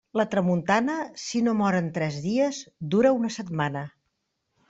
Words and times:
La 0.19 0.23
tramuntana, 0.29 0.93
si 1.23 1.41
no 1.47 1.53
mor 1.59 1.77
en 1.81 1.91
tres 1.97 2.17
dies, 2.25 2.63
dura 2.95 3.13
una 3.19 3.31
setmana. 3.39 3.85